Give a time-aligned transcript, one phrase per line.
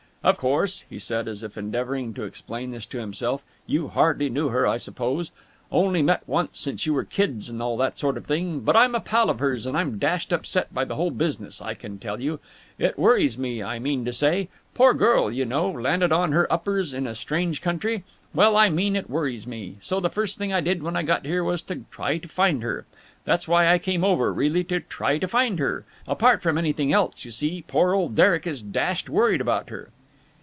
[0.23, 4.49] "Of course," he said, as if endeavouring to explain this to himself, "you hardly knew
[4.49, 5.31] her, I suppose.
[5.71, 8.59] Only met once since you were kids and all that sort of thing.
[8.59, 11.73] But I'm a pal of hers and I'm dashed upset by the whole business, I
[11.73, 12.39] can tell you.
[12.77, 14.49] It worries me, I mean to say.
[14.75, 18.03] Poor girl, you know, landed on her uppers in a strange country.
[18.31, 19.77] Well, I mean, it worries me.
[19.81, 22.61] So the first thing I did when I got here was to try to find
[22.61, 22.85] her.
[23.25, 25.83] That's why I came over, really, to try to find her.
[26.07, 29.89] Apart from anything else, you see, poor old Derek is dashed worried about her."